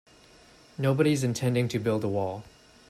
Nobody's 0.79 1.23
intending 1.23 1.67
to 1.67 1.77
build 1.77 2.03
a 2.03 2.07
wall. 2.07 2.43